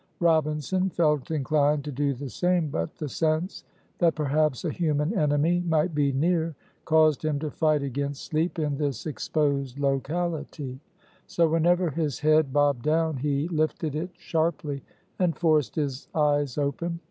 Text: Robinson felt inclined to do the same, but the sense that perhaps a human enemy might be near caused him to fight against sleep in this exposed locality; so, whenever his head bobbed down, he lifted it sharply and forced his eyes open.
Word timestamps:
Robinson 0.19 0.89
felt 0.89 1.29
inclined 1.29 1.83
to 1.83 1.91
do 1.91 2.15
the 2.15 2.27
same, 2.31 2.69
but 2.69 2.95
the 2.95 3.07
sense 3.07 3.63
that 3.99 4.15
perhaps 4.15 4.65
a 4.65 4.71
human 4.71 5.13
enemy 5.15 5.59
might 5.67 5.93
be 5.93 6.11
near 6.11 6.55
caused 6.85 7.23
him 7.23 7.37
to 7.37 7.51
fight 7.51 7.83
against 7.83 8.23
sleep 8.25 8.57
in 8.57 8.77
this 8.79 9.05
exposed 9.05 9.77
locality; 9.77 10.79
so, 11.27 11.47
whenever 11.47 11.91
his 11.91 12.17
head 12.17 12.51
bobbed 12.51 12.81
down, 12.81 13.17
he 13.17 13.47
lifted 13.49 13.93
it 13.95 14.09
sharply 14.17 14.81
and 15.19 15.37
forced 15.37 15.75
his 15.75 16.07
eyes 16.15 16.57
open. 16.57 16.99